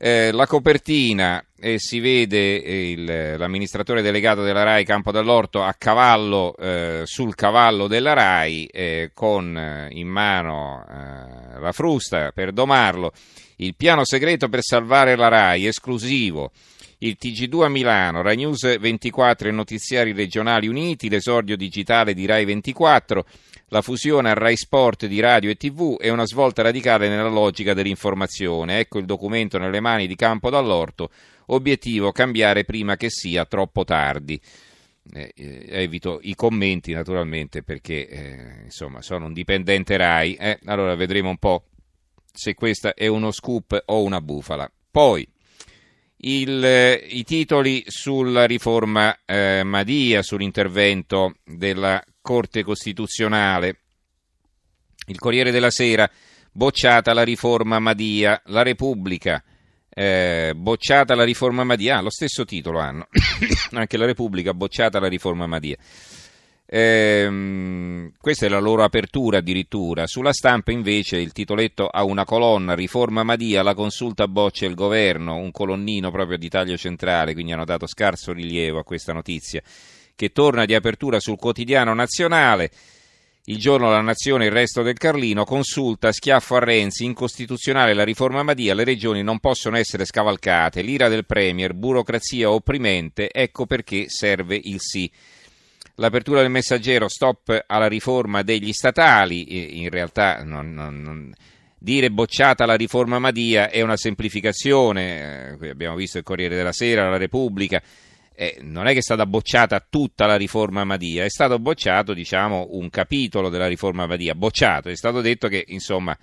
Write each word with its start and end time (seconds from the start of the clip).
Eh, 0.00 0.30
la 0.30 0.46
copertina 0.46 1.44
e 1.58 1.80
si 1.80 1.98
vede 1.98 2.62
eh, 2.62 2.90
il, 2.92 3.36
l'amministratore 3.36 4.00
delegato 4.00 4.42
della 4.42 4.62
RAI 4.62 4.84
Campo 4.84 5.10
dall'Orto 5.10 5.64
a 5.64 5.74
cavallo 5.76 6.54
eh, 6.56 7.02
sul 7.04 7.34
cavallo 7.34 7.88
della 7.88 8.12
RAI 8.12 8.66
eh, 8.66 9.10
con 9.12 9.58
eh, 9.58 9.88
in 9.90 10.06
mano 10.06 10.86
eh, 10.88 11.58
la 11.58 11.72
frusta 11.72 12.30
per 12.30 12.52
domarlo. 12.52 13.12
Il 13.56 13.74
piano 13.74 14.04
segreto 14.04 14.48
per 14.48 14.62
salvare 14.62 15.16
la 15.16 15.26
RAI 15.26 15.66
esclusivo 15.66 16.52
il 16.98 17.16
TG2 17.20 17.62
a 17.62 17.68
Milano, 17.68 18.22
Rai 18.22 18.36
News 18.36 18.78
24 18.78 19.48
e 19.48 19.52
notiziari 19.52 20.12
regionali 20.12 20.66
uniti, 20.66 21.08
l'esordio 21.08 21.56
digitale 21.56 22.12
di 22.12 22.26
Rai 22.26 22.44
24, 22.44 23.24
la 23.68 23.82
fusione 23.82 24.30
a 24.30 24.34
Rai 24.34 24.56
Sport 24.56 25.06
di 25.06 25.20
radio 25.20 25.50
e 25.50 25.56
TV 25.56 25.96
è 25.98 26.08
una 26.08 26.26
svolta 26.26 26.62
radicale 26.62 27.08
nella 27.08 27.28
logica 27.28 27.74
dell'informazione. 27.74 28.78
Ecco 28.80 28.98
il 28.98 29.04
documento 29.04 29.58
nelle 29.58 29.80
mani 29.80 30.06
di 30.06 30.16
Campo 30.16 30.50
dall'Orto. 30.50 31.10
Obiettivo 31.46 32.12
cambiare 32.12 32.64
prima 32.64 32.96
che 32.96 33.10
sia 33.10 33.44
troppo 33.44 33.84
tardi. 33.84 34.40
Eh, 35.10 35.32
eh, 35.36 35.66
evito 35.70 36.18
i 36.22 36.34
commenti 36.34 36.92
naturalmente 36.92 37.62
perché 37.62 38.06
eh, 38.06 38.64
insomma 38.64 39.02
sono 39.02 39.26
un 39.26 39.32
dipendente 39.32 39.96
RAI. 39.96 40.34
Eh, 40.34 40.58
allora 40.64 40.94
vedremo 40.96 41.30
un 41.30 41.38
po' 41.38 41.64
se 42.32 42.54
questa 42.54 42.92
è 42.94 43.06
uno 43.06 43.30
scoop 43.30 43.82
o 43.86 44.02
una 44.02 44.20
bufala. 44.20 44.70
Poi 44.90 45.26
il, 46.20 46.64
eh, 46.64 47.06
i 47.10 47.24
titoli 47.24 47.84
sulla 47.86 48.44
riforma 48.44 49.16
eh, 49.24 49.62
Madia, 49.62 50.22
sull'intervento 50.22 51.36
della 51.44 52.02
Corte 52.20 52.62
Costituzionale. 52.62 53.80
Il 55.06 55.18
Corriere 55.18 55.50
della 55.50 55.70
Sera, 55.70 56.10
bocciata 56.52 57.12
la 57.12 57.22
riforma 57.22 57.78
Madia, 57.78 58.42
la 58.46 58.62
Repubblica, 58.62 59.42
eh, 59.88 60.52
bocciata 60.54 61.14
la 61.14 61.24
riforma 61.24 61.64
Madia, 61.64 61.98
ah, 61.98 62.02
lo 62.02 62.10
stesso 62.10 62.44
titolo 62.44 62.78
hanno, 62.78 63.08
anche 63.72 63.96
la 63.96 64.04
Repubblica, 64.04 64.52
bocciata 64.52 65.00
la 65.00 65.08
riforma 65.08 65.46
Madia. 65.46 65.76
Ehm, 66.70 68.12
questa 68.20 68.44
è 68.44 68.48
la 68.50 68.58
loro 68.58 68.84
apertura 68.84 69.38
addirittura. 69.38 70.06
Sulla 70.06 70.34
stampa 70.34 70.70
invece 70.70 71.16
il 71.16 71.32
titoletto 71.32 71.86
ha 71.86 72.04
una 72.04 72.26
colonna, 72.26 72.74
riforma 72.74 73.22
Madia, 73.22 73.62
la 73.62 73.74
consulta 73.74 74.28
boccia 74.28 74.66
il 74.66 74.74
governo, 74.74 75.36
un 75.36 75.50
colonnino 75.50 76.10
proprio 76.10 76.36
di 76.36 76.50
taglio 76.50 76.76
centrale, 76.76 77.32
quindi 77.32 77.52
hanno 77.52 77.64
dato 77.64 77.86
scarso 77.86 78.32
rilievo 78.32 78.80
a 78.80 78.84
questa 78.84 79.14
notizia, 79.14 79.62
che 80.14 80.30
torna 80.30 80.66
di 80.66 80.74
apertura 80.74 81.20
sul 81.20 81.38
quotidiano 81.38 81.94
nazionale. 81.94 82.70
Il 83.44 83.56
giorno 83.56 83.88
la 83.88 84.02
nazione 84.02 84.44
il 84.44 84.52
resto 84.52 84.82
del 84.82 84.98
Carlino 84.98 85.44
consulta 85.44 86.12
schiaffo 86.12 86.56
a 86.56 86.58
Renzi, 86.58 87.06
incostituzionale 87.06 87.94
la 87.94 88.04
riforma 88.04 88.42
Madia, 88.42 88.74
le 88.74 88.84
regioni 88.84 89.22
non 89.22 89.38
possono 89.38 89.78
essere 89.78 90.04
scavalcate, 90.04 90.82
l'ira 90.82 91.08
del 91.08 91.24
Premier, 91.24 91.72
burocrazia 91.72 92.50
opprimente, 92.50 93.30
ecco 93.30 93.64
perché 93.64 94.10
serve 94.10 94.60
il 94.62 94.80
sì 94.80 95.10
l'apertura 95.98 96.40
del 96.40 96.50
messaggero, 96.50 97.08
stop 97.08 97.64
alla 97.66 97.88
riforma 97.88 98.42
degli 98.42 98.72
statali, 98.72 99.80
in 99.80 99.90
realtà 99.90 100.42
non, 100.44 100.72
non, 100.72 101.00
non, 101.00 101.34
dire 101.78 102.10
bocciata 102.10 102.66
la 102.66 102.74
riforma 102.74 103.18
Madia 103.18 103.70
è 103.70 103.80
una 103.82 103.96
semplificazione, 103.96 105.56
eh, 105.60 105.68
abbiamo 105.70 105.96
visto 105.96 106.18
il 106.18 106.24
Corriere 106.24 106.56
della 106.56 106.72
Sera, 106.72 107.08
la 107.08 107.16
Repubblica, 107.16 107.82
eh, 108.34 108.58
non 108.62 108.86
è 108.86 108.92
che 108.92 108.98
è 108.98 109.02
stata 109.02 109.26
bocciata 109.26 109.84
tutta 109.88 110.26
la 110.26 110.36
riforma 110.36 110.84
Madia, 110.84 111.24
è 111.24 111.30
stato 111.30 111.58
bocciato 111.58 112.14
diciamo, 112.14 112.68
un 112.70 112.90
capitolo 112.90 113.48
della 113.48 113.66
riforma 113.66 114.06
Madia, 114.06 114.34
bocciato, 114.34 114.88
è 114.88 114.96
stato 114.96 115.20
detto 115.20 115.48
che 115.48 115.64
insomma 115.68 116.16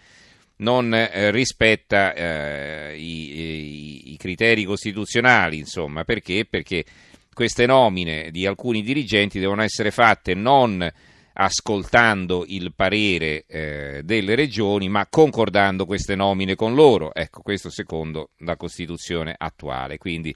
non 0.58 0.94
eh, 0.94 1.32
rispetta 1.32 2.14
eh, 2.14 2.96
i, 2.98 3.40
i, 3.40 4.14
i, 4.14 4.18
criteri 4.18 4.64
costituzionali, 4.64 5.58
insomma, 5.58 6.06
perché? 6.06 6.46
Perché 6.50 6.86
queste 7.36 7.66
nomine 7.66 8.32
di 8.32 8.48
alcuni 8.48 8.82
dirigenti 8.82 9.40
devono 9.40 9.62
essere 9.62 9.92
fatte 9.92 10.34
non 10.34 10.90
ascoltando 11.34 12.46
il 12.48 12.74
parere 12.74 13.44
eh, 13.46 14.02
delle 14.04 14.36
regioni, 14.36 14.88
ma 14.88 15.06
concordando 15.08 15.86
queste 15.86 16.16
nomine 16.16 16.56
con 16.56 16.74
loro. 16.74 17.14
Ecco, 17.14 17.42
questo 17.42 17.70
secondo 17.70 18.30
la 18.38 18.56
Costituzione 18.56 19.36
attuale. 19.38 19.98
Quindi, 19.98 20.34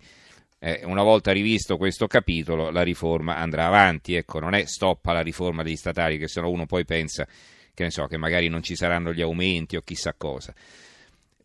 eh, 0.59 0.81
una 0.83 1.01
volta 1.01 1.31
rivisto 1.31 1.77
questo 1.77 2.05
capitolo, 2.05 2.69
la 2.69 2.83
riforma 2.83 3.37
andrà 3.37 3.67
avanti. 3.67 4.15
Ecco, 4.15 4.39
non 4.39 4.53
è 4.53 4.65
stop 4.65 5.05
alla 5.05 5.21
riforma 5.21 5.63
degli 5.63 5.77
statali, 5.77 6.17
che 6.17 6.27
se 6.27 6.41
no 6.41 6.49
uno 6.49 6.65
poi 6.65 6.83
pensa 6.83 7.25
che, 7.73 7.89
so, 7.91 8.07
che 8.07 8.17
magari 8.17 8.49
non 8.49 8.61
ci 8.61 8.75
saranno 8.75 9.13
gli 9.13 9.21
aumenti 9.21 9.77
o 9.77 9.81
chissà 9.81 10.13
cosa. 10.17 10.53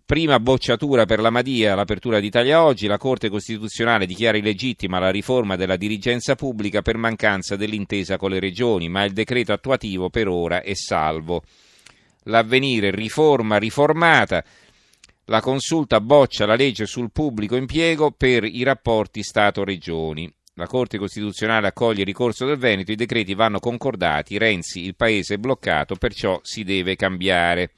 Prima 0.06 0.38
bocciatura 0.38 1.06
per 1.06 1.18
la 1.18 1.30
Madia, 1.30 1.74
l'apertura 1.74 2.20
d'Italia 2.20 2.62
oggi, 2.62 2.86
la 2.86 2.98
Corte 2.98 3.30
Costituzionale 3.30 4.04
dichiara 4.04 4.36
illegittima 4.36 4.98
la 4.98 5.08
riforma 5.08 5.56
della 5.56 5.76
dirigenza 5.76 6.34
pubblica 6.34 6.82
per 6.82 6.98
mancanza 6.98 7.56
dell'intesa 7.56 8.18
con 8.18 8.30
le 8.30 8.38
regioni, 8.38 8.90
ma 8.90 9.04
il 9.04 9.14
decreto 9.14 9.54
attuativo 9.54 10.10
per 10.10 10.28
ora 10.28 10.60
è 10.60 10.74
salvo. 10.74 11.42
L'avvenire 12.24 12.90
riforma 12.90 13.56
riformata, 13.56 14.44
la 15.24 15.40
consulta 15.40 16.02
boccia 16.02 16.44
la 16.44 16.54
legge 16.54 16.84
sul 16.84 17.10
pubblico 17.10 17.56
impiego 17.56 18.10
per 18.10 18.44
i 18.44 18.62
rapporti 18.62 19.22
Stato-Regioni. 19.22 20.30
La 20.56 20.66
Corte 20.66 20.98
Costituzionale 20.98 21.68
accoglie 21.68 22.00
il 22.00 22.06
ricorso 22.06 22.44
del 22.44 22.58
Veneto, 22.58 22.92
i 22.92 22.96
decreti 22.96 23.32
vanno 23.32 23.58
concordati, 23.58 24.36
Renzi 24.36 24.84
il 24.84 24.96
paese 24.96 25.36
è 25.36 25.38
bloccato, 25.38 25.96
perciò 25.96 26.40
si 26.42 26.62
deve 26.62 26.94
cambiare. 26.94 27.70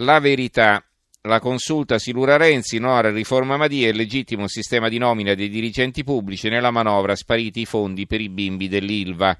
La 0.00 0.18
verità 0.18 0.85
la 1.26 1.40
consulta 1.40 1.98
Silura 1.98 2.36
Renzi, 2.36 2.78
no 2.78 2.96
alla 2.96 3.10
riforma 3.10 3.56
Madia, 3.56 3.88
è 3.88 3.92
legittimo 3.92 4.46
sistema 4.48 4.88
di 4.88 4.98
nomina 4.98 5.34
dei 5.34 5.48
dirigenti 5.48 6.04
pubblici, 6.04 6.48
nella 6.48 6.70
manovra 6.70 7.14
spariti 7.14 7.60
i 7.60 7.66
fondi 7.66 8.06
per 8.06 8.20
i 8.20 8.28
bimbi 8.28 8.68
dell'Ilva. 8.68 9.38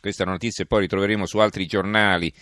Questa 0.00 0.24
notizia 0.24 0.64
poi 0.64 0.80
ritroveremo 0.80 1.26
su 1.26 1.38
altri 1.38 1.66
giornali. 1.66 2.32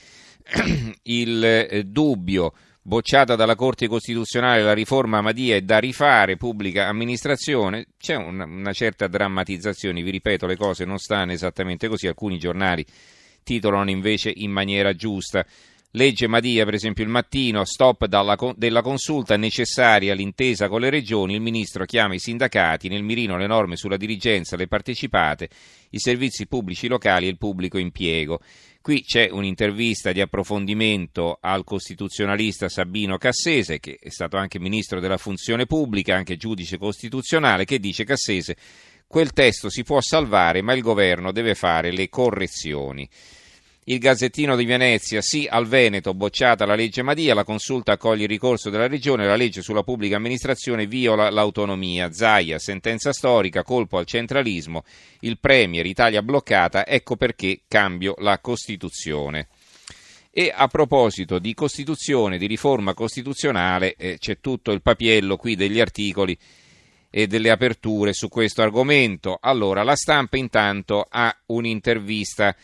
Il 1.03 1.45
eh, 1.45 1.85
dubbio 1.85 2.55
bocciata 2.81 3.35
dalla 3.35 3.57
Corte 3.57 3.89
Costituzionale 3.89 4.63
la 4.63 4.73
riforma 4.73 5.21
Madia 5.21 5.57
è 5.57 5.61
da 5.61 5.79
rifare, 5.79 6.37
pubblica 6.37 6.87
amministrazione, 6.87 7.89
c'è 7.99 8.15
una, 8.15 8.45
una, 8.45 8.73
certa 8.73 9.09
drammatizzazione, 9.09 10.03
vi 10.03 10.11
ripeto 10.11 10.47
le 10.47 10.57
cose 10.57 10.85
non 10.85 10.99
stanno 10.99 11.33
esattamente 11.33 11.89
così, 11.89 12.07
alcuni 12.07 12.39
giornali 12.39 12.87
titolano 13.43 13.91
invece 13.91 14.33
in 14.35 14.51
maniera 14.51 14.95
giusta. 14.95 15.45
Legge 15.93 16.27
Madia, 16.27 16.67
per 16.67 16.75
esempio, 16.75 17.03
il 17.03 17.09
mattino, 17.09 17.65
stop 17.65 18.05
dalla, 18.05 18.37
della 18.57 18.83
consulta 18.83 19.39
necessaria 19.39 20.13
l'intesa 20.15 20.69
con 20.69 20.81
le 20.81 20.91
regioni, 20.91 21.35
il 21.35 21.41
ministro 21.41 21.87
chiama 21.87 22.15
i 22.15 22.19
sindacati, 22.19 22.89
nel 22.89 23.03
mirino 23.03 23.39
le 23.39 23.47
norme 23.47 23.77
sulla 23.77 23.97
dirigenza, 23.97 24.57
le 24.57 24.67
partecipate, 24.67 25.49
i 25.91 25.99
servizi 25.99 26.47
pubblici 26.47 26.89
locali 26.89 27.27
e 27.27 27.31
il 27.31 27.39
pubblico 27.39 27.79
impiego. 27.79 28.41
Qui 28.83 29.03
c'è 29.03 29.31
un'intervista 29.31 30.13
di 30.13 30.21
approfondimento 30.21 31.39
al 31.41 31.65
costituzionalista 31.65 32.69
Sabino 32.69 33.17
Cassese, 33.17 33.81
che 33.81 33.99
è 33.99 34.11
stato 34.11 34.37
anche 34.37 34.61
ministro 34.61 35.01
della 35.01 35.17
funzione 35.17 35.65
pubblica, 35.65 36.15
anche 36.15 36.37
giudice 36.37 36.77
costituzionale, 36.77 37.65
che 37.65 37.79
dice 37.79 38.05
Cassese 38.05 38.57
quel 39.09 39.33
testo 39.33 39.71
si 39.71 39.85
può 39.85 40.03
salvare, 40.03 40.61
ma 40.61 40.75
il 40.75 40.83
governo 40.83 41.33
deve 41.33 41.55
fare 41.55 41.91
le 41.91 42.11
correzioni. 42.11 43.09
Il 43.91 44.01
Gazzettino 44.01 44.55
di 44.55 44.67
Venezia, 44.67 45.23
sì 45.23 45.47
al 45.51 45.67
Veneto, 45.67 46.13
bocciata 46.13 46.67
la 46.67 46.75
legge 46.75 47.01
Madia, 47.01 47.33
la 47.33 47.43
consulta 47.43 47.93
accoglie 47.93 48.25
il 48.25 48.29
ricorso 48.29 48.69
della 48.69 48.87
Regione, 48.87 49.25
la 49.25 49.35
legge 49.35 49.63
sulla 49.63 49.83
pubblica 49.83 50.17
amministrazione 50.17 50.87
viola 50.87 51.31
l'autonomia. 51.31 52.13
Zaia, 52.13 52.59
sentenza 52.59 53.15
storica, 53.15 53.63
colpo 53.63 53.97
al 53.97 54.05
centralismo, 54.05 54.85
il 55.21 55.39
Premier, 55.39 55.87
Italia 55.87 56.21
bloccata, 56.21 56.87
ecco 56.87 57.17
perché 57.17 57.63
cambio 57.67 58.15
la 58.19 58.39
Costituzione. 58.41 59.49
E 60.31 60.53
a 60.55 60.69
proposito 60.69 61.39
di 61.39 61.55
Costituzione, 61.55 62.37
di 62.37 62.47
riforma 62.47 62.93
costituzionale, 62.93 63.95
eh, 63.97 64.19
c'è 64.19 64.39
tutto 64.39 64.73
il 64.73 64.83
papiello 64.83 65.39
qui 65.39 65.57
degli 65.57 65.81
articoli 65.81 66.37
e 67.09 67.27
delle 67.27 67.49
aperture 67.49 68.13
su 68.13 68.29
questo 68.29 68.61
argomento. 68.61 69.39
Allora, 69.41 69.83
la 69.83 69.97
stampa 69.97 70.37
intanto 70.37 71.07
ha 71.09 71.35
un'intervista 71.47 72.55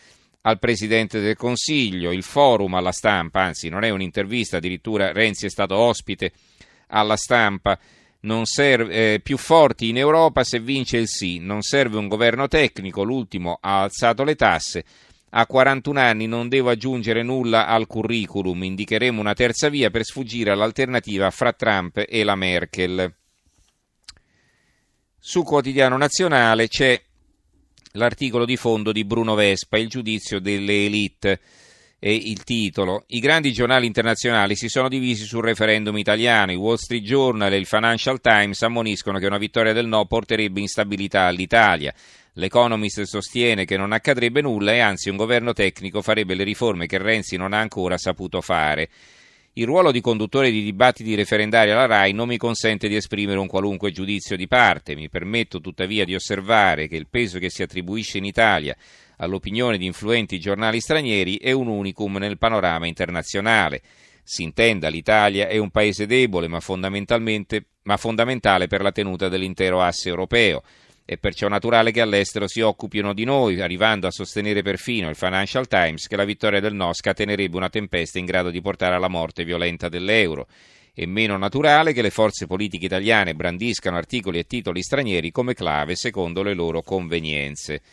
al 0.47 0.59
Presidente 0.59 1.19
del 1.19 1.35
Consiglio, 1.35 2.11
il 2.11 2.23
forum 2.23 2.75
alla 2.75 2.91
stampa, 2.91 3.41
anzi 3.41 3.67
non 3.67 3.83
è 3.83 3.89
un'intervista, 3.89 4.57
addirittura 4.57 5.11
Renzi 5.11 5.47
è 5.47 5.49
stato 5.49 5.75
ospite 5.75 6.31
alla 6.87 7.17
stampa, 7.17 7.77
serve, 8.43 9.13
eh, 9.13 9.19
più 9.21 9.37
forti 9.37 9.89
in 9.89 9.97
Europa 9.97 10.43
se 10.43 10.59
vince 10.59 10.97
il 10.97 11.07
sì, 11.07 11.39
non 11.39 11.61
serve 11.61 11.97
un 11.97 12.07
governo 12.07 12.47
tecnico, 12.47 13.03
l'ultimo 13.03 13.57
ha 13.59 13.81
alzato 13.81 14.23
le 14.23 14.35
tasse, 14.35 14.83
A 15.37 15.45
41 15.47 15.99
anni 15.99 16.27
non 16.27 16.47
devo 16.47 16.69
aggiungere 16.69 17.21
nulla 17.21 17.67
al 17.67 17.87
curriculum, 17.87 18.63
indicheremo 18.63 19.19
una 19.19 19.33
terza 19.33 19.67
via 19.67 19.89
per 19.89 20.05
sfuggire 20.05 20.51
all'alternativa 20.51 21.29
fra 21.29 21.51
Trump 21.51 22.01
e 22.07 22.23
la 22.23 22.35
Merkel. 22.35 23.13
Su 25.19 25.43
Quotidiano 25.43 25.97
Nazionale 25.97 26.69
c'è 26.69 27.01
l'articolo 27.95 28.45
di 28.45 28.55
fondo 28.55 28.91
di 28.91 29.03
Bruno 29.03 29.35
Vespa, 29.35 29.77
il 29.77 29.89
giudizio 29.89 30.39
delle 30.39 30.85
elite 30.85 31.39
e 31.99 32.13
il 32.13 32.43
titolo. 32.43 33.03
I 33.07 33.19
grandi 33.19 33.51
giornali 33.51 33.85
internazionali 33.85 34.55
si 34.55 34.67
sono 34.67 34.89
divisi 34.89 35.25
sul 35.25 35.43
referendum 35.43 35.97
italiano. 35.97 36.51
Il 36.51 36.57
Wall 36.57 36.75
Street 36.75 37.03
Journal 37.03 37.51
e 37.51 37.57
il 37.57 37.65
Financial 37.65 38.21
Times 38.21 38.61
ammoniscono 38.61 39.17
che 39.17 39.25
una 39.25 39.37
vittoria 39.37 39.73
del 39.73 39.87
no 39.87 40.05
porterebbe 40.05 40.59
instabilità 40.59 41.23
all'Italia. 41.23 41.93
L'Economist 42.33 43.01
sostiene 43.03 43.65
che 43.65 43.77
non 43.77 43.93
accadrebbe 43.93 44.41
nulla 44.41 44.73
e 44.73 44.79
anzi 44.79 45.09
un 45.09 45.15
governo 45.15 45.53
tecnico 45.53 46.01
farebbe 46.01 46.35
le 46.35 46.43
riforme 46.43 46.85
che 46.85 46.97
Renzi 46.97 47.37
non 47.37 47.53
ha 47.53 47.59
ancora 47.59 47.97
saputo 47.97 48.41
fare. 48.41 48.89
Il 49.57 49.67
ruolo 49.67 49.93
di 49.93 50.01
conduttore 50.01 50.51
di 50.51 50.61
dibattiti 50.61 51.15
referendari 51.15 51.71
alla 51.71 51.85
RAI 51.85 52.11
non 52.11 52.27
mi 52.27 52.35
consente 52.35 52.89
di 52.89 52.97
esprimere 52.97 53.39
un 53.39 53.47
qualunque 53.47 53.89
giudizio 53.89 54.35
di 54.35 54.49
parte, 54.49 54.95
mi 54.95 55.07
permetto 55.07 55.61
tuttavia 55.61 56.03
di 56.03 56.13
osservare 56.13 56.89
che 56.89 56.97
il 56.97 57.07
peso 57.07 57.39
che 57.39 57.49
si 57.49 57.63
attribuisce 57.63 58.17
in 58.17 58.25
Italia 58.25 58.75
all'opinione 59.15 59.77
di 59.77 59.85
influenti 59.85 60.39
giornali 60.39 60.81
stranieri 60.81 61.37
è 61.37 61.53
un 61.53 61.67
unicum 61.67 62.17
nel 62.17 62.37
panorama 62.37 62.85
internazionale. 62.85 63.81
Si 64.23 64.43
intenda, 64.43 64.89
l'Italia 64.89 65.47
è 65.47 65.55
un 65.55 65.69
paese 65.69 66.05
debole 66.05 66.49
ma, 66.49 66.59
ma 66.59 67.97
fondamentale 67.97 68.67
per 68.67 68.81
la 68.81 68.91
tenuta 68.91 69.29
dell'intero 69.29 69.81
asse 69.81 70.09
europeo. 70.09 70.63
È 71.07 71.17
perciò 71.17 71.47
naturale 71.47 71.91
che 71.91 72.01
all'estero 72.01 72.47
si 72.47 72.61
occupino 72.61 73.13
di 73.13 73.25
noi, 73.25 73.61
arrivando 73.61 74.07
a 74.07 74.11
sostenere 74.11 74.63
perfino 74.63 75.07
il 75.07 75.15
Financial 75.15 75.67
Times 75.67 76.07
che 76.07 76.15
la 76.15 76.25
vittoria 76.25 76.59
del 76.59 76.73
no 76.73 76.93
scatenerebbe 76.93 77.55
una 77.55 77.69
tempesta 77.69 78.17
in 78.17 78.25
grado 78.25 78.49
di 78.49 78.59
portare 78.59 78.95
alla 78.95 79.07
morte 79.07 79.43
violenta 79.43 79.87
dell'euro. 79.87 80.47
È 80.91 81.05
meno 81.05 81.37
naturale 81.37 81.93
che 81.93 82.01
le 82.01 82.09
forze 82.09 82.47
politiche 82.47 82.85
italiane 82.85 83.35
brandiscano 83.35 83.97
articoli 83.97 84.39
e 84.39 84.47
titoli 84.47 84.81
stranieri 84.81 85.29
come 85.29 85.53
clave 85.53 85.95
secondo 85.95 86.41
le 86.41 86.55
loro 86.55 86.81
convenienze 86.81 87.83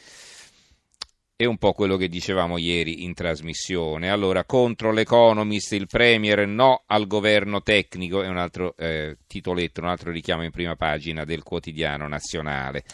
è 1.36 1.44
un 1.44 1.58
po' 1.58 1.72
quello 1.72 1.96
che 1.96 2.08
dicevamo 2.08 2.58
ieri 2.58 3.04
in 3.04 3.14
trasmissione. 3.14 4.10
Allora, 4.10 4.44
contro 4.44 4.92
l'Economist, 4.92 5.72
il 5.72 5.86
Premier 5.86 6.46
no 6.46 6.84
al 6.86 7.06
governo 7.06 7.62
tecnico, 7.62 8.22
è 8.22 8.28
un 8.28 8.36
altro 8.36 8.76
eh, 8.76 9.18
titoletto, 9.26 9.80
un 9.80 9.88
altro 9.88 10.10
richiamo 10.10 10.44
in 10.44 10.50
prima 10.50 10.76
pagina 10.76 11.24
del 11.24 11.42
quotidiano 11.42 12.06
nazionale. 12.06 12.84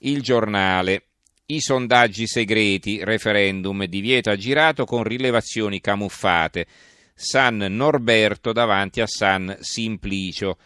Il 0.00 0.22
giornale, 0.22 1.04
i 1.46 1.60
sondaggi 1.60 2.26
segreti, 2.26 3.02
referendum, 3.02 3.84
divieto 3.86 4.30
aggirato 4.30 4.84
con 4.84 5.02
rilevazioni 5.02 5.80
camuffate. 5.80 6.66
San 7.14 7.56
Norberto 7.56 8.52
davanti 8.52 9.00
a 9.00 9.06
San 9.06 9.56
Simplicio. 9.60 10.58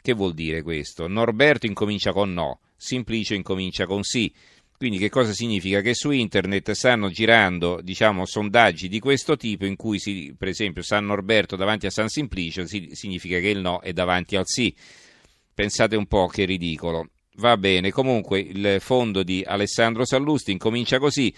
Che 0.00 0.12
vuol 0.14 0.32
dire 0.32 0.62
questo? 0.62 1.08
Norberto 1.08 1.66
incomincia 1.66 2.12
con 2.12 2.32
no, 2.32 2.60
Simplicio 2.76 3.34
incomincia 3.34 3.86
con 3.86 4.04
sì. 4.04 4.32
Quindi 4.78 4.98
che 4.98 5.08
cosa 5.08 5.32
significa? 5.32 5.80
Che 5.80 5.92
su 5.92 6.12
internet 6.12 6.70
stanno 6.70 7.10
girando 7.10 7.80
diciamo, 7.82 8.24
sondaggi 8.24 8.86
di 8.86 9.00
questo 9.00 9.36
tipo 9.36 9.66
in 9.66 9.74
cui 9.74 9.98
si, 9.98 10.32
per 10.38 10.46
esempio 10.46 10.82
San 10.82 11.04
Norberto 11.04 11.56
davanti 11.56 11.86
a 11.86 11.90
San 11.90 12.08
Simplicio 12.08 12.64
si, 12.64 12.90
significa 12.92 13.40
che 13.40 13.48
il 13.48 13.58
no 13.58 13.80
è 13.80 13.92
davanti 13.92 14.36
al 14.36 14.46
sì. 14.46 14.72
Pensate 15.52 15.96
un 15.96 16.06
po' 16.06 16.28
che 16.28 16.44
ridicolo. 16.44 17.08
Va 17.38 17.56
bene, 17.56 17.90
comunque 17.90 18.38
il 18.38 18.76
fondo 18.78 19.24
di 19.24 19.42
Alessandro 19.44 20.06
Sallusti 20.06 20.52
incomincia 20.52 21.00
così. 21.00 21.34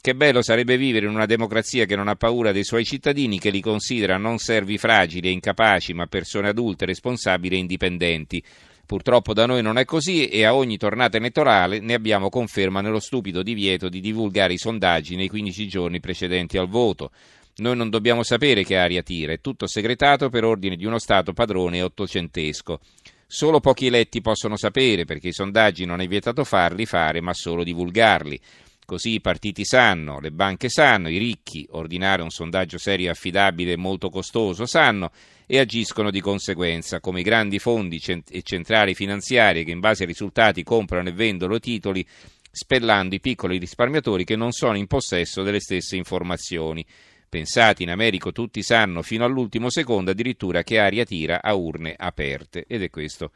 Che 0.00 0.14
bello 0.14 0.42
sarebbe 0.42 0.76
vivere 0.76 1.06
in 1.06 1.14
una 1.14 1.26
democrazia 1.26 1.86
che 1.86 1.96
non 1.96 2.06
ha 2.06 2.14
paura 2.14 2.52
dei 2.52 2.62
suoi 2.62 2.84
cittadini, 2.84 3.40
che 3.40 3.50
li 3.50 3.60
considera 3.60 4.18
non 4.18 4.38
servi 4.38 4.78
fragili 4.78 5.26
e 5.26 5.32
incapaci, 5.32 5.94
ma 5.94 6.06
persone 6.06 6.48
adulte, 6.48 6.84
responsabili 6.84 7.56
e 7.56 7.58
indipendenti. 7.58 8.44
Purtroppo 8.86 9.32
da 9.32 9.46
noi 9.46 9.62
non 9.62 9.78
è 9.78 9.84
così 9.84 10.28
e 10.28 10.44
a 10.44 10.54
ogni 10.54 10.76
tornata 10.76 11.16
elettorale 11.16 11.80
ne 11.80 11.94
abbiamo 11.94 12.28
conferma 12.28 12.80
nello 12.80 13.00
stupido 13.00 13.42
divieto 13.42 13.88
di 13.88 14.00
divulgare 14.00 14.52
i 14.52 14.58
sondaggi 14.58 15.16
nei 15.16 15.28
15 15.28 15.66
giorni 15.66 16.00
precedenti 16.00 16.58
al 16.58 16.68
voto. 16.68 17.10
Noi 17.56 17.76
non 17.76 17.88
dobbiamo 17.88 18.22
sapere 18.22 18.64
che 18.64 18.76
aria 18.76 19.02
tira, 19.02 19.32
è 19.32 19.40
tutto 19.40 19.66
segretato 19.66 20.28
per 20.28 20.44
ordine 20.44 20.76
di 20.76 20.84
uno 20.84 20.98
Stato 20.98 21.32
padrone 21.32 21.82
ottocentesco. 21.82 22.80
Solo 23.26 23.58
pochi 23.60 23.86
eletti 23.86 24.20
possono 24.20 24.56
sapere 24.56 25.04
perché 25.04 25.28
i 25.28 25.32
sondaggi 25.32 25.84
non 25.84 26.00
è 26.00 26.06
vietato 26.06 26.44
farli 26.44 26.84
fare, 26.84 27.20
ma 27.20 27.32
solo 27.32 27.64
divulgarli. 27.64 28.38
Così 28.86 29.12
i 29.12 29.20
partiti 29.20 29.64
sanno, 29.64 30.20
le 30.20 30.30
banche 30.30 30.68
sanno, 30.68 31.08
i 31.08 31.16
ricchi, 31.16 31.66
ordinare 31.70 32.20
un 32.20 32.30
sondaggio 32.30 32.76
serio 32.76 33.06
e 33.06 33.10
affidabile 33.10 33.72
e 33.72 33.76
molto 33.76 34.10
costoso, 34.10 34.66
sanno 34.66 35.10
e 35.46 35.58
agiscono 35.58 36.10
di 36.10 36.20
conseguenza, 36.20 37.00
come 37.00 37.20
i 37.20 37.22
grandi 37.22 37.58
fondi 37.58 37.98
e 38.28 38.42
centrali 38.42 38.94
finanziarie 38.94 39.64
che 39.64 39.70
in 39.70 39.80
base 39.80 40.02
ai 40.02 40.08
risultati 40.08 40.62
comprano 40.62 41.08
e 41.08 41.12
vendono 41.12 41.58
titoli, 41.58 42.06
spellando 42.50 43.14
i 43.14 43.20
piccoli 43.20 43.58
risparmiatori 43.58 44.24
che 44.24 44.36
non 44.36 44.52
sono 44.52 44.76
in 44.76 44.86
possesso 44.86 45.42
delle 45.42 45.60
stesse 45.60 45.96
informazioni. 45.96 46.84
Pensati 47.26 47.82
in 47.82 47.90
America 47.90 48.30
tutti 48.32 48.62
sanno 48.62 49.02
fino 49.02 49.24
all'ultimo 49.24 49.70
secondo 49.70 50.10
addirittura 50.10 50.62
che 50.62 50.78
aria 50.78 51.04
tira 51.04 51.42
a 51.42 51.54
urne 51.54 51.94
aperte 51.96 52.64
ed 52.68 52.82
è 52.82 52.90
questo 52.90 53.32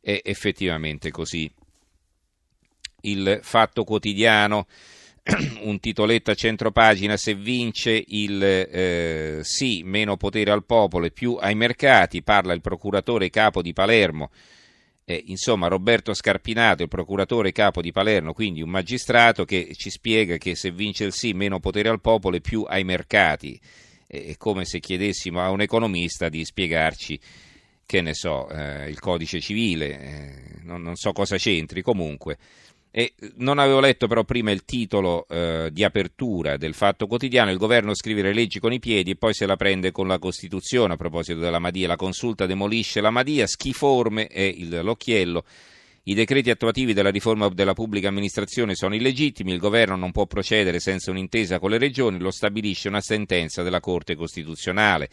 è 0.00 0.20
effettivamente 0.24 1.10
così. 1.10 1.50
Il 3.02 3.40
fatto 3.42 3.84
quotidiano 3.84 4.66
un 5.62 5.78
titoletto 5.80 6.30
a 6.30 6.34
centropagina 6.34 7.16
se 7.16 7.34
vince 7.34 8.02
il 8.06 8.42
eh, 8.42 9.40
sì, 9.42 9.82
meno 9.84 10.16
potere 10.16 10.50
al 10.50 10.64
popolo 10.64 11.06
e 11.06 11.10
più 11.10 11.36
ai 11.38 11.54
mercati, 11.54 12.22
parla 12.22 12.52
il 12.52 12.60
procuratore 12.60 13.30
capo 13.30 13.62
di 13.62 13.72
Palermo. 13.72 14.30
Eh, 15.04 15.24
insomma, 15.26 15.66
Roberto 15.66 16.14
Scarpinato, 16.14 16.82
il 16.82 16.88
procuratore 16.88 17.52
capo 17.52 17.80
di 17.80 17.90
Palermo, 17.90 18.32
quindi 18.32 18.62
un 18.62 18.70
magistrato 18.70 19.44
che 19.44 19.72
ci 19.74 19.90
spiega 19.90 20.36
che 20.36 20.54
se 20.54 20.70
vince 20.70 21.04
il 21.04 21.12
sì, 21.12 21.32
meno 21.32 21.58
potere 21.58 21.88
al 21.88 22.00
popolo 22.00 22.36
e 22.36 22.40
più 22.40 22.64
ai 22.68 22.84
mercati. 22.84 23.60
È 24.06 24.36
come 24.36 24.64
se 24.64 24.80
chiedessimo 24.80 25.40
a 25.40 25.50
un 25.50 25.60
economista 25.60 26.28
di 26.28 26.44
spiegarci, 26.44 27.18
che 27.86 28.00
ne 28.00 28.14
so, 28.14 28.48
eh, 28.50 28.88
il 28.88 29.00
codice 29.00 29.40
civile, 29.40 30.00
eh, 30.00 30.34
non, 30.62 30.80
non 30.80 30.94
so 30.94 31.12
cosa 31.12 31.36
c'entri, 31.36 31.82
comunque. 31.82 32.38
E 32.92 33.14
non 33.36 33.60
avevo 33.60 33.78
letto 33.78 34.08
però 34.08 34.24
prima 34.24 34.50
il 34.50 34.64
titolo 34.64 35.24
eh, 35.28 35.68
di 35.70 35.84
apertura 35.84 36.56
del 36.56 36.74
Fatto 36.74 37.06
Quotidiano, 37.06 37.52
il 37.52 37.56
governo 37.56 37.94
scrive 37.94 38.22
le 38.22 38.32
leggi 38.32 38.58
con 38.58 38.72
i 38.72 38.80
piedi 38.80 39.12
e 39.12 39.16
poi 39.16 39.32
se 39.32 39.46
la 39.46 39.54
prende 39.54 39.92
con 39.92 40.08
la 40.08 40.18
Costituzione. 40.18 40.94
A 40.94 40.96
proposito 40.96 41.38
della 41.38 41.60
Madia, 41.60 41.86
la 41.86 41.96
consulta 41.96 42.46
demolisce 42.46 43.00
la 43.00 43.10
Madia, 43.10 43.46
schiforme 43.46 44.26
è 44.26 44.40
il, 44.40 44.80
l'occhiello. 44.82 45.44
I 46.04 46.14
decreti 46.14 46.50
attuativi 46.50 46.92
della 46.92 47.10
riforma 47.10 47.48
della 47.48 47.74
pubblica 47.74 48.08
amministrazione 48.08 48.74
sono 48.74 48.96
illegittimi, 48.96 49.52
il 49.52 49.58
governo 49.58 49.94
non 49.94 50.10
può 50.10 50.26
procedere 50.26 50.80
senza 50.80 51.12
un'intesa 51.12 51.60
con 51.60 51.70
le 51.70 51.78
regioni, 51.78 52.18
lo 52.18 52.32
stabilisce 52.32 52.88
una 52.88 53.02
sentenza 53.02 53.62
della 53.62 53.80
Corte 53.80 54.16
Costituzionale 54.16 55.08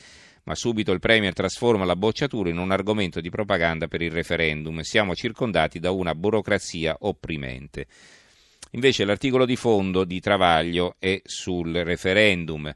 ma 0.48 0.56
subito 0.56 0.94
il 0.94 1.00
Premier 1.00 1.34
trasforma 1.34 1.84
la 1.84 1.98
bocciatura 1.98 2.50
in 2.50 2.58
un 2.58 2.72
argomento 2.72 3.20
di 3.20 3.30
propaganda 3.30 3.89
per 3.89 4.01
il 4.01 4.12
referendum. 4.12 4.80
Siamo 4.80 5.13
circondati 5.13 5.77
da 5.77 5.92
una 5.92 6.16
burocrazia 6.16 6.96
opprimente. 7.01 7.86
Invece 8.72 9.04
l'articolo 9.04 9.46
di 9.46 9.58
fondo 9.58 10.06
di 10.06 10.22
Travaglio 10.22 10.96
è 11.00 11.22
sul 11.25 11.74
referendum. 11.74 12.74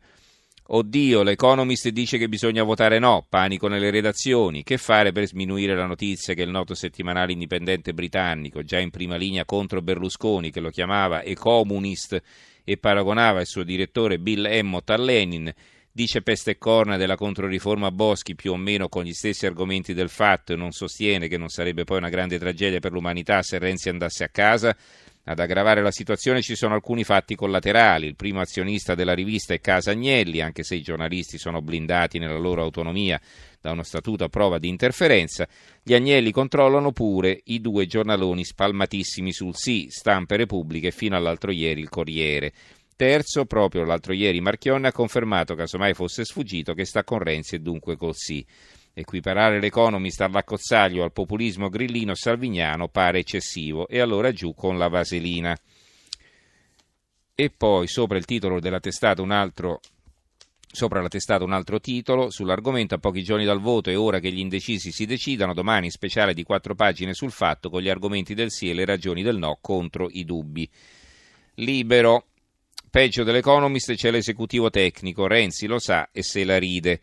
Oddio, 0.73 1.23
l'Economist 1.23 1.87
dice 1.89 2.17
che 2.17 2.27
bisogna 2.27 2.63
votare 2.63 2.99
no, 2.99 3.25
panico 3.29 3.69
nelle 3.69 3.89
redazioni. 3.89 4.63
Che 4.63 4.77
fare 4.77 5.13
per 5.13 5.27
sminuire 5.27 5.73
la 5.73 5.85
notizia 5.85 6.33
che 6.33 6.41
il 6.41 6.49
noto 6.49 6.73
settimanale 6.75 7.31
indipendente 7.31 7.93
britannico, 7.93 8.63
già 8.63 8.79
in 8.79 8.89
prima 8.89 9.15
linea 9.15 9.45
contro 9.45 9.81
Berlusconi, 9.81 10.51
che 10.51 10.59
lo 10.59 10.71
chiamava 10.71 11.21
e-comunist 11.21 12.21
e 12.65 12.77
paragonava 12.77 13.39
il 13.39 13.47
suo 13.47 13.63
direttore 13.63 14.19
Bill 14.19 14.45
Emmott 14.45 14.89
a 14.89 14.97
Lenin, 14.97 15.53
Dice 15.93 16.21
peste 16.21 16.51
e 16.51 16.57
corna 16.57 16.95
della 16.95 17.17
controriforma 17.17 17.91
Boschi 17.91 18.33
più 18.33 18.53
o 18.53 18.55
meno 18.55 18.88
con 18.88 19.03
gli 19.03 19.12
stessi 19.12 19.45
argomenti 19.45 19.93
del 19.93 20.07
fatto 20.07 20.53
e 20.53 20.55
non 20.55 20.71
sostiene 20.71 21.27
che 21.27 21.38
non 21.38 21.50
sarebbe 21.50 21.83
poi 21.83 21.98
una 21.98 22.07
grande 22.07 22.39
tragedia 22.39 22.79
per 22.79 22.93
l'umanità 22.93 23.41
se 23.41 23.60
Renzi 23.60 23.89
andasse 23.89 24.24
a 24.24 24.29
casa. 24.29 24.74
Ad 25.25 25.38
aggravare 25.38 25.81
la 25.81 25.91
situazione 25.91 26.41
ci 26.41 26.55
sono 26.55 26.75
alcuni 26.75 27.03
fatti 27.03 27.36
collaterali. 27.36 28.07
Il 28.07 28.15
primo 28.15 28.39
azionista 28.39 28.95
della 28.95 29.13
rivista 29.13 29.53
è 29.53 29.60
Casa 29.60 29.91
Agnelli, 29.91 30.39
anche 30.39 30.63
se 30.63 30.75
i 30.75 30.81
giornalisti 30.81 31.38
sono 31.38 31.62
blindati 31.62 32.19
nella 32.19 32.39
loro 32.39 32.63
autonomia 32.63 33.19
da 33.60 33.71
uno 33.71 33.83
statuto 33.83 34.24
a 34.24 34.29
prova 34.29 34.60
di 34.60 34.69
interferenza. 34.69 35.45
Gli 35.83 35.93
Agnelli 35.93 36.31
controllano 36.31 36.93
pure 36.93 37.39
i 37.45 37.60
due 37.60 37.86
giornaloni 37.86 38.45
spalmatissimi 38.45 39.31
sul 39.33 39.55
sì, 39.55 39.88
Stampa 39.89 40.36
e 40.36 40.38
Repubblica 40.38 40.88
e 40.88 40.91
fino 40.91 41.17
all'altro 41.17 41.51
ieri 41.51 41.81
il 41.81 41.89
Corriere. 41.89 42.53
Terzo, 43.01 43.46
proprio 43.46 43.84
l'altro 43.84 44.13
ieri 44.13 44.41
Marchionne 44.41 44.89
ha 44.89 44.91
confermato, 44.91 45.55
casomai 45.55 45.96
fosse 45.96 46.24
sfuggito, 46.24 46.75
che 46.75 46.86
sta 46.86 47.03
con 47.03 47.17
Renzi 47.17 47.55
e 47.55 47.60
dunque 47.60 47.98
col 47.98 48.13
sì. 48.13 48.46
Equiparare 48.93 49.60
l'Economist 49.60 50.22
all'accozzaglio 50.22 51.01
al 51.01 51.12
populismo 51.12 51.67
grillino 51.67 52.13
salviniano 52.13 52.89
pare 52.89 53.17
eccessivo 53.17 53.88
e 53.88 54.01
allora 54.01 54.31
giù 54.31 54.53
con 54.53 54.77
la 54.77 54.88
vaselina. 54.88 55.58
e 57.34 57.50
poi 57.50 57.88
sopra 57.88 58.20
il 58.20 58.25
titolo 58.25 58.60
della 58.60 58.79
testata 58.79 59.24
un 59.24 59.31
altro 59.31 59.79
Sopra 60.72 61.01
la 61.01 61.08
testata 61.08 61.43
un 61.43 61.53
altro 61.53 61.79
titolo 61.79 62.29
sull'argomento 62.29 62.93
a 62.93 63.00
pochi 63.00 63.24
giorni 63.24 63.46
dal 63.46 63.60
voto 63.60 63.89
è 63.89 63.98
ora 63.98 64.20
che 64.20 64.31
gli 64.31 64.39
indecisi 64.39 64.91
si 64.91 65.08
decidano, 65.08 65.55
domani 65.55 65.89
speciale 65.89 66.36
di 66.36 66.43
quattro 66.43 66.75
pagine 66.75 67.15
sul 67.15 67.31
fatto 67.31 67.72
con 67.72 67.81
gli 67.81 67.89
argomenti 67.89 68.36
del 68.36 68.51
sì 68.51 68.70
e 68.70 68.75
le 68.75 68.86
ragioni 68.86 69.24
del 69.24 69.38
no 69.38 69.58
contro 69.60 70.08
i 70.12 70.24
dubbi. 70.24 70.70
Libero, 71.55 72.27
peggio 72.91 73.24
dell'Economist 73.24 73.95
c'è 73.95 74.12
l'esecutivo 74.12 74.69
tecnico, 74.69 75.25
Renzi 75.25 75.65
lo 75.65 75.79
sa 75.79 76.10
e 76.12 76.21
se 76.21 76.43
la 76.43 76.60
ride. 76.60 77.00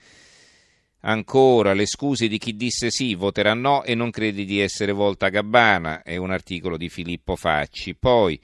Ancora 1.00 1.72
le 1.72 1.86
scuse 1.86 2.28
di 2.28 2.38
chi 2.38 2.54
disse 2.54 2.90
sì, 2.90 3.14
voterà 3.14 3.54
no 3.54 3.82
e 3.82 3.96
non 3.96 4.10
crede 4.10 4.44
di 4.44 4.60
essere 4.60 4.92
volta 4.92 5.26
a 5.26 5.30
gabbana, 5.30 6.02
è 6.02 6.16
un 6.16 6.30
articolo 6.30 6.76
di 6.76 6.88
Filippo 6.88 7.34
Facci. 7.34 7.96
Poi 7.96 8.40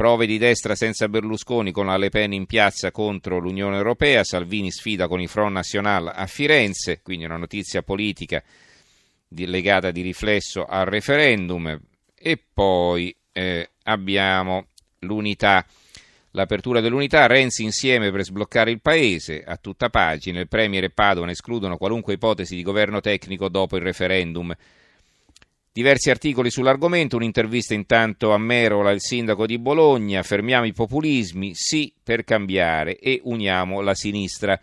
Prove 0.00 0.24
di 0.24 0.38
destra 0.38 0.74
senza 0.74 1.10
Berlusconi 1.10 1.72
con 1.72 1.84
la 1.84 1.98
Le 1.98 2.08
Pen 2.08 2.32
in 2.32 2.46
piazza 2.46 2.90
contro 2.90 3.38
l'Unione 3.38 3.76
Europea, 3.76 4.24
Salvini 4.24 4.70
sfida 4.70 5.06
con 5.06 5.20
il 5.20 5.28
Front 5.28 5.52
National 5.52 6.10
a 6.14 6.26
Firenze, 6.26 7.02
quindi 7.02 7.26
una 7.26 7.36
notizia 7.36 7.82
politica 7.82 8.42
legata 9.28 9.90
di 9.90 10.00
riflesso 10.00 10.64
al 10.64 10.86
referendum 10.86 11.78
e 12.14 12.42
poi 12.50 13.14
eh, 13.30 13.72
abbiamo 13.82 14.68
l'unità, 15.00 15.66
l'apertura 16.32 16.80
dell'unità, 16.80 17.26
Renzi 17.26 17.62
insieme 17.62 18.10
per 18.10 18.24
sbloccare 18.24 18.70
il 18.70 18.80
paese, 18.80 19.42
a 19.42 19.56
tutta 19.56 19.88
pagina, 19.88 20.40
il 20.40 20.48
Premier 20.48 20.84
e 20.84 20.90
Padoan 20.90 21.30
escludono 21.30 21.76
qualunque 21.76 22.14
ipotesi 22.14 22.54
di 22.54 22.62
governo 22.62 23.00
tecnico 23.00 23.48
dopo 23.48 23.76
il 23.76 23.82
referendum. 23.82 24.54
Diversi 25.72 26.10
articoli 26.10 26.50
sull'argomento, 26.50 27.16
un'intervista 27.16 27.74
intanto 27.74 28.32
a 28.32 28.38
Merola, 28.38 28.90
il 28.90 29.00
sindaco 29.00 29.46
di 29.46 29.58
Bologna, 29.58 30.22
fermiamo 30.22 30.66
i 30.66 30.72
populismi, 30.72 31.52
sì 31.54 31.92
per 32.02 32.24
cambiare 32.24 32.98
e 32.98 33.20
uniamo 33.22 33.80
la 33.80 33.94
sinistra. 33.94 34.60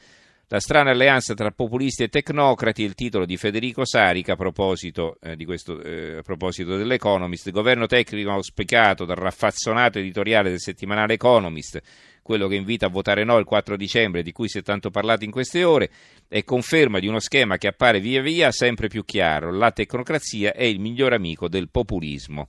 La 0.49 0.61
strana 0.61 0.91
alleanza 0.91 1.33
tra 1.33 1.51
populisti 1.51 2.03
e 2.03 2.07
tecnocrati, 2.07 2.81
il 2.81 2.93
titolo 2.93 3.25
di 3.25 3.35
Federico 3.35 3.83
Sarica 3.85 4.31
a 4.31 4.35
proposito, 4.37 5.17
eh, 5.21 5.35
questo, 5.43 5.81
eh, 5.83 6.19
a 6.19 6.21
proposito 6.21 6.77
dell'Economist, 6.77 7.51
governo 7.51 7.85
tecnico 7.85 8.31
auspicato 8.31 9.03
dal 9.03 9.17
raffazzonato 9.17 9.99
editoriale 9.99 10.49
del 10.49 10.61
settimanale 10.61 11.15
Economist, 11.15 11.81
quello 12.21 12.47
che 12.47 12.55
invita 12.55 12.85
a 12.85 12.89
votare 12.89 13.25
no 13.25 13.37
il 13.39 13.43
4 13.43 13.75
dicembre, 13.75 14.23
di 14.23 14.31
cui 14.31 14.47
si 14.47 14.59
è 14.59 14.61
tanto 14.61 14.89
parlato 14.89 15.25
in 15.25 15.31
queste 15.31 15.65
ore, 15.65 15.89
è 16.29 16.41
conferma 16.45 16.99
di 16.99 17.07
uno 17.07 17.19
schema 17.19 17.57
che 17.57 17.67
appare 17.67 17.99
via 17.99 18.21
via 18.21 18.49
sempre 18.49 18.87
più 18.87 19.03
chiaro. 19.03 19.51
La 19.51 19.71
tecnocrazia 19.71 20.53
è 20.53 20.63
il 20.63 20.79
miglior 20.79 21.11
amico 21.11 21.49
del 21.49 21.67
populismo. 21.67 22.47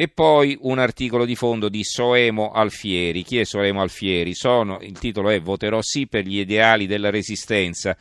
E 0.00 0.06
poi 0.06 0.56
un 0.60 0.78
articolo 0.78 1.24
di 1.24 1.34
fondo 1.34 1.68
di 1.68 1.82
Soemo 1.82 2.52
Alfieri. 2.52 3.24
Chi 3.24 3.40
è 3.40 3.44
Soemo 3.44 3.80
Alfieri? 3.80 4.32
Sono, 4.32 4.78
il 4.80 4.96
titolo 4.96 5.28
è 5.28 5.40
Voterò 5.40 5.80
sì 5.82 6.06
per 6.06 6.24
gli 6.24 6.38
ideali 6.38 6.86
della 6.86 7.10
resistenza. 7.10 7.96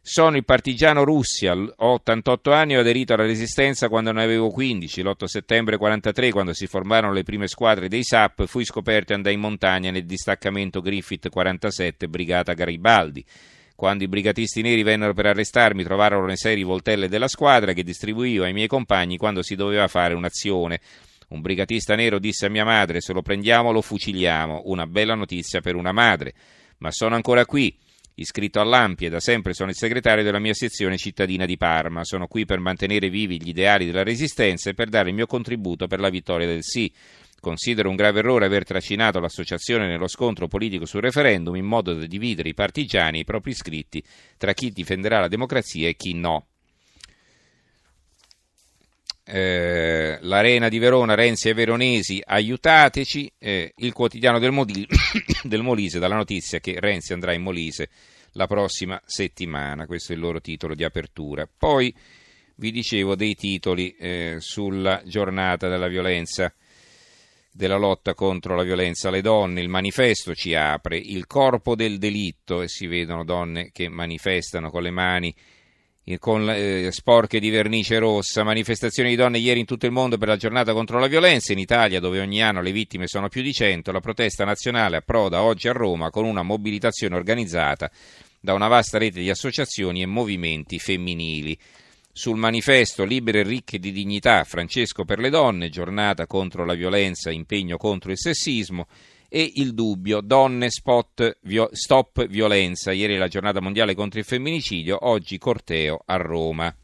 Sono 0.00 0.36
il 0.36 0.44
partigiano 0.44 1.02
Russia, 1.02 1.52
ho 1.52 1.74
88 1.94 2.52
anni 2.52 2.74
e 2.74 2.76
ho 2.76 2.80
aderito 2.82 3.12
alla 3.12 3.24
resistenza 3.24 3.88
quando 3.88 4.12
ne 4.12 4.22
avevo 4.22 4.50
15. 4.50 5.02
L'8 5.02 5.24
settembre 5.24 5.78
43, 5.78 6.30
quando 6.30 6.52
si 6.52 6.68
formarono 6.68 7.12
le 7.12 7.24
prime 7.24 7.48
squadre 7.48 7.88
dei 7.88 8.04
SAP, 8.04 8.46
fui 8.46 8.64
scoperto 8.64 9.10
e 9.10 9.16
andai 9.16 9.34
in 9.34 9.40
montagna 9.40 9.90
nel 9.90 10.06
distaccamento 10.06 10.80
Griffith 10.80 11.28
47, 11.28 12.06
Brigata 12.06 12.52
Garibaldi. 12.52 13.24
Quando 13.80 14.04
i 14.04 14.08
brigatisti 14.08 14.60
neri 14.60 14.82
vennero 14.82 15.14
per 15.14 15.24
arrestarmi, 15.24 15.82
trovarono 15.84 16.26
le 16.26 16.36
sei 16.36 16.54
rivoltelle 16.54 17.08
della 17.08 17.28
squadra 17.28 17.72
che 17.72 17.82
distribuivo 17.82 18.44
ai 18.44 18.52
miei 18.52 18.66
compagni 18.66 19.16
quando 19.16 19.42
si 19.42 19.54
doveva 19.54 19.88
fare 19.88 20.12
un'azione. 20.12 20.80
Un 21.28 21.40
brigatista 21.40 21.94
nero 21.94 22.18
disse 22.18 22.44
a 22.44 22.50
mia 22.50 22.66
madre: 22.66 23.00
Se 23.00 23.14
lo 23.14 23.22
prendiamo, 23.22 23.72
lo 23.72 23.80
fuciliamo. 23.80 24.64
Una 24.66 24.86
bella 24.86 25.14
notizia 25.14 25.62
per 25.62 25.76
una 25.76 25.92
madre. 25.92 26.34
Ma 26.80 26.90
sono 26.90 27.14
ancora 27.14 27.46
qui. 27.46 27.74
Iscritto 28.16 28.60
all'Ampi 28.60 29.06
e 29.06 29.08
da 29.08 29.18
sempre 29.18 29.54
sono 29.54 29.70
il 29.70 29.76
segretario 29.76 30.22
della 30.22 30.40
mia 30.40 30.52
sezione 30.52 30.98
cittadina 30.98 31.46
di 31.46 31.56
Parma. 31.56 32.04
Sono 32.04 32.26
qui 32.26 32.44
per 32.44 32.58
mantenere 32.58 33.08
vivi 33.08 33.42
gli 33.42 33.48
ideali 33.48 33.86
della 33.86 34.02
resistenza 34.02 34.68
e 34.68 34.74
per 34.74 34.90
dare 34.90 35.08
il 35.08 35.14
mio 35.14 35.26
contributo 35.26 35.86
per 35.86 36.00
la 36.00 36.10
vittoria 36.10 36.46
del 36.46 36.64
sì. 36.64 36.92
Considero 37.40 37.88
un 37.88 37.96
grave 37.96 38.20
errore 38.20 38.44
aver 38.44 38.64
trascinato 38.64 39.18
l'associazione 39.18 39.86
nello 39.86 40.06
scontro 40.08 40.46
politico 40.46 40.84
sul 40.84 41.00
referendum 41.00 41.56
in 41.56 41.64
modo 41.64 41.94
da 41.94 42.06
dividere 42.06 42.50
i 42.50 42.54
partigiani 42.54 43.18
e 43.18 43.20
i 43.22 43.24
propri 43.24 43.50
iscritti 43.50 44.02
tra 44.36 44.52
chi 44.52 44.70
difenderà 44.70 45.20
la 45.20 45.28
democrazia 45.28 45.88
e 45.88 45.96
chi 45.96 46.14
no. 46.14 46.46
Eh, 49.24 50.18
L'Arena 50.22 50.68
di 50.68 50.78
Verona, 50.78 51.14
Renzi 51.14 51.48
e 51.48 51.54
Veronesi, 51.54 52.20
aiutateci. 52.24 53.32
Eh, 53.38 53.72
il 53.76 53.92
quotidiano 53.92 54.38
del, 54.38 54.50
Modi- 54.50 54.86
del 55.44 55.62
Molise, 55.62 55.98
dalla 55.98 56.16
notizia 56.16 56.58
che 56.58 56.80
Renzi 56.80 57.12
andrà 57.12 57.32
in 57.32 57.42
Molise 57.42 57.90
la 58.32 58.46
prossima 58.46 59.00
settimana. 59.04 59.86
Questo 59.86 60.12
è 60.12 60.14
il 60.14 60.20
loro 60.20 60.40
titolo 60.40 60.74
di 60.74 60.84
apertura. 60.84 61.48
Poi 61.56 61.94
vi 62.56 62.70
dicevo 62.72 63.14
dei 63.14 63.34
titoli 63.34 63.94
eh, 63.98 64.36
sulla 64.38 65.00
giornata 65.04 65.68
della 65.68 65.88
violenza 65.88 66.52
della 67.52 67.76
lotta 67.76 68.14
contro 68.14 68.54
la 68.54 68.62
violenza 68.62 69.08
alle 69.08 69.20
donne. 69.20 69.60
Il 69.60 69.68
manifesto 69.68 70.34
ci 70.34 70.54
apre. 70.54 70.96
Il 70.96 71.26
corpo 71.26 71.74
del 71.74 71.98
delitto 71.98 72.62
e 72.62 72.68
si 72.68 72.86
vedono 72.86 73.24
donne 73.24 73.70
che 73.72 73.88
manifestano 73.88 74.70
con 74.70 74.82
le 74.82 74.90
mani 74.90 75.34
con 76.18 76.48
eh, 76.50 76.90
sporche 76.90 77.38
di 77.38 77.50
vernice 77.50 77.98
rossa, 77.98 78.42
manifestazioni 78.42 79.10
di 79.10 79.16
donne 79.16 79.38
ieri 79.38 79.60
in 79.60 79.66
tutto 79.66 79.86
il 79.86 79.92
mondo 79.92 80.18
per 80.18 80.28
la 80.28 80.36
giornata 80.36 80.72
contro 80.72 80.98
la 80.98 81.06
violenza, 81.06 81.52
in 81.52 81.58
Italia 81.58 82.00
dove 82.00 82.20
ogni 82.20 82.42
anno 82.42 82.62
le 82.62 82.72
vittime 82.72 83.06
sono 83.06 83.28
più 83.28 83.42
di 83.42 83.52
100, 83.52 83.92
la 83.92 84.00
protesta 84.00 84.44
nazionale 84.44 84.96
approda 84.96 85.42
oggi 85.42 85.68
a 85.68 85.72
Roma 85.72 86.10
con 86.10 86.24
una 86.24 86.42
mobilitazione 86.42 87.14
organizzata 87.14 87.90
da 88.40 88.54
una 88.54 88.68
vasta 88.68 88.98
rete 88.98 89.20
di 89.20 89.30
associazioni 89.30 90.02
e 90.02 90.06
movimenti 90.06 90.78
femminili 90.78 91.56
sul 92.12 92.36
manifesto 92.36 93.04
Libere 93.04 93.40
e 93.40 93.44
ricche 93.44 93.78
di 93.78 93.92
dignità, 93.92 94.44
Francesco 94.44 95.04
per 95.04 95.18
le 95.18 95.30
donne, 95.30 95.68
giornata 95.68 96.26
contro 96.26 96.64
la 96.64 96.74
violenza, 96.74 97.30
impegno 97.30 97.76
contro 97.76 98.10
il 98.10 98.18
sessismo 98.18 98.86
e 99.28 99.52
il 99.56 99.74
dubbio, 99.74 100.20
donne 100.20 100.70
spot, 100.70 101.38
vio, 101.42 101.68
stop 101.72 102.26
violenza, 102.26 102.90
ieri 102.90 103.16
la 103.16 103.28
giornata 103.28 103.60
mondiale 103.60 103.94
contro 103.94 104.18
il 104.18 104.24
femminicidio, 104.24 105.06
oggi 105.08 105.38
corteo 105.38 106.02
a 106.04 106.16
Roma. 106.16 106.74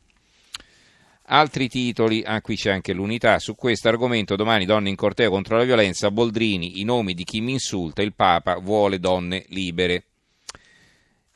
Altri 1.28 1.68
titoli, 1.68 2.23
ah 2.25 2.40
qui 2.40 2.54
c'è 2.54 2.71
anche 2.71 2.92
l'unità, 2.92 3.40
su 3.40 3.56
questo 3.56 3.88
argomento 3.88 4.37
domani 4.37 4.64
donne 4.64 4.90
in 4.90 4.95
corteo 4.95 5.28
contro 5.28 5.56
la 5.56 5.64
violenza, 5.64 6.12
Boldrini, 6.12 6.78
i 6.80 6.85
nomi 6.85 7.14
di 7.14 7.25
chi 7.25 7.40
mi 7.40 7.50
insulta, 7.50 8.00
il 8.00 8.14
Papa 8.14 8.59
vuole 8.59 9.00
donne 9.00 9.45
libere. 9.49 10.04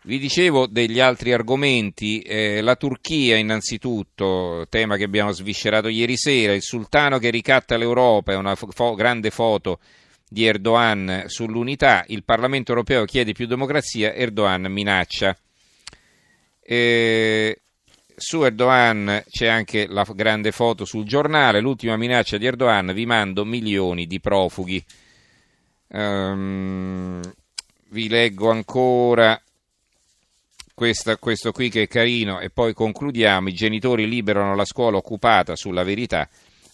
Vi 0.02 0.18
dicevo 0.18 0.66
degli 0.66 0.98
altri 0.98 1.34
argomenti, 1.34 2.20
eh, 2.20 2.62
la 2.62 2.74
Turchia 2.74 3.36
innanzitutto, 3.36 4.66
tema 4.70 4.96
che 4.96 5.04
abbiamo 5.04 5.30
sviscerato 5.30 5.88
ieri 5.88 6.16
sera, 6.16 6.54
il 6.54 6.62
sultano 6.62 7.18
che 7.18 7.28
ricatta 7.28 7.76
l'Europa, 7.76 8.32
è 8.32 8.36
una 8.36 8.54
fo- 8.54 8.94
grande 8.94 9.28
foto 9.28 9.78
di 10.26 10.46
Erdogan 10.46 11.24
sull'unità, 11.26 12.04
il 12.08 12.24
Parlamento 12.24 12.70
europeo 12.70 13.04
chiede 13.04 13.32
più 13.32 13.46
democrazia, 13.46 14.14
Erdogan 14.14 14.72
minaccia. 14.72 15.36
Eh, 16.62 17.60
su 18.16 18.42
Erdogan 18.42 19.22
c'è 19.28 19.48
anche 19.48 19.86
la 19.86 20.06
grande 20.14 20.50
foto 20.50 20.86
sul 20.86 21.04
giornale, 21.04 21.60
l'ultima 21.60 21.98
minaccia 21.98 22.38
di 22.38 22.46
Erdogan, 22.46 22.94
vi 22.94 23.04
mando 23.04 23.44
milioni 23.44 24.06
di 24.06 24.18
profughi. 24.18 24.82
Um, 25.88 27.20
vi 27.90 28.08
leggo 28.08 28.50
ancora 28.50 29.38
questa, 30.80 31.18
questo 31.18 31.52
qui 31.52 31.68
che 31.68 31.82
è 31.82 31.86
carino. 31.88 32.40
E 32.40 32.48
poi 32.48 32.72
concludiamo, 32.72 33.50
i 33.50 33.52
genitori 33.52 34.08
liberano 34.08 34.54
la 34.54 34.64
scuola 34.64 34.96
occupata 34.96 35.54
sulla 35.54 35.82
verità, 35.82 36.26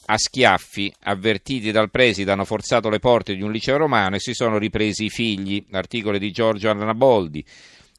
a 0.05 0.17
schiaffi, 0.17 0.95
avvertiti 1.03 1.73
dal 1.73 1.91
preside, 1.91 2.31
hanno 2.31 2.45
forzato 2.45 2.89
le 2.89 3.01
porte 3.01 3.35
di 3.35 3.43
un 3.43 3.51
liceo 3.51 3.79
romano 3.79 4.15
e 4.15 4.21
si 4.21 4.33
sono 4.33 4.59
ripresi 4.59 5.07
i 5.07 5.11
figli, 5.11 5.67
articolo 5.73 6.19
di 6.19 6.31
Giorgio 6.31 6.71
Arnaboldi. 6.71 7.45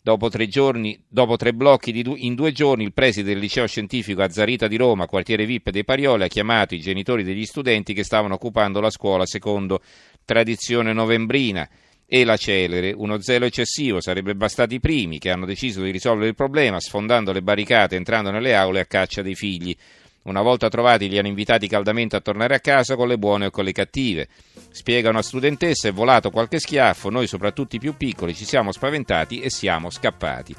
Dopo 0.01 0.29
tre, 0.29 0.47
giorni, 0.47 0.97
dopo 1.05 1.35
tre 1.35 1.53
blocchi 1.53 2.01
du- 2.01 2.15
in 2.15 2.35
due 2.35 2.53
giorni, 2.53 2.85
il 2.85 2.93
preside 2.93 3.31
del 3.31 3.39
liceo 3.39 3.67
scientifico 3.67 4.21
Azzarita 4.21 4.69
di 4.69 4.77
Roma, 4.77 5.07
quartiere 5.07 5.45
VIP 5.45 5.71
dei 5.71 5.83
Parioli, 5.83 6.23
ha 6.23 6.27
chiamato 6.27 6.73
i 6.73 6.79
genitori 6.79 7.25
degli 7.25 7.43
studenti 7.43 7.93
che 7.93 8.05
stavano 8.05 8.35
occupando 8.35 8.79
la 8.79 8.89
scuola 8.89 9.25
secondo 9.25 9.81
tradizione 10.23 10.93
novembrina 10.93 11.67
e 12.07 12.23
la 12.23 12.37
celere. 12.37 12.93
Uno 12.95 13.19
zelo 13.19 13.45
eccessivo 13.45 13.99
sarebbe 13.99 14.33
bastati 14.33 14.75
i 14.75 14.79
primi 14.79 15.19
che 15.19 15.29
hanno 15.29 15.45
deciso 15.45 15.81
di 15.81 15.91
risolvere 15.91 16.29
il 16.29 16.35
problema 16.35 16.79
sfondando 16.79 17.33
le 17.33 17.41
barricate, 17.41 17.95
entrando 17.95 18.31
nelle 18.31 18.55
aule 18.55 18.79
a 18.79 18.85
caccia 18.85 19.21
dei 19.21 19.35
figli. 19.35 19.75
Una 20.23 20.41
volta 20.41 20.67
trovati 20.67 21.07
li 21.07 21.17
hanno 21.17 21.27
invitati 21.27 21.67
caldamente 21.67 22.15
a 22.15 22.21
tornare 22.21 22.55
a 22.55 22.59
casa 22.59 22.95
con 22.95 23.07
le 23.07 23.17
buone 23.17 23.45
o 23.45 23.49
con 23.49 23.63
le 23.63 23.71
cattive. 23.71 24.27
Spiega 24.71 25.09
una 25.09 25.21
studentessa, 25.21 25.87
è 25.87 25.93
volato 25.93 26.31
qualche 26.31 26.59
schiaffo, 26.59 27.09
noi 27.09 27.27
soprattutto 27.27 27.75
i 27.75 27.79
più 27.79 27.95
piccoli 27.95 28.35
ci 28.35 28.45
siamo 28.45 28.71
spaventati 28.71 29.39
e 29.39 29.49
siamo 29.49 29.89
scappati. 29.89 30.55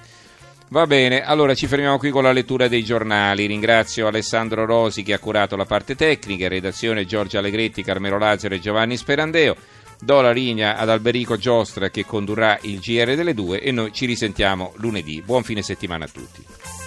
Va 0.70 0.86
bene, 0.86 1.22
allora 1.22 1.54
ci 1.54 1.66
fermiamo 1.66 1.96
qui 1.96 2.10
con 2.10 2.22
la 2.22 2.32
lettura 2.32 2.68
dei 2.68 2.84
giornali. 2.84 3.46
Ringrazio 3.46 4.06
Alessandro 4.06 4.66
Rosi 4.66 5.02
che 5.02 5.14
ha 5.14 5.18
curato 5.18 5.56
la 5.56 5.64
parte 5.64 5.94
tecnica, 5.94 6.46
redazione 6.46 7.06
Giorgio 7.06 7.38
Allegretti, 7.38 7.82
Carmelo 7.82 8.18
Lazzaro 8.18 8.54
e 8.54 8.60
Giovanni 8.60 8.98
Sperandeo. 8.98 9.56
Do 10.00 10.20
la 10.20 10.30
linea 10.30 10.76
ad 10.76 10.88
Alberico 10.88 11.36
Giostra 11.36 11.90
che 11.90 12.04
condurrà 12.04 12.58
il 12.62 12.78
GR 12.78 13.14
delle 13.16 13.34
due 13.34 13.60
e 13.60 13.72
noi 13.72 13.92
ci 13.92 14.06
risentiamo 14.06 14.72
lunedì. 14.76 15.22
Buon 15.22 15.42
fine 15.42 15.62
settimana 15.62 16.04
a 16.04 16.08
tutti. 16.08 16.77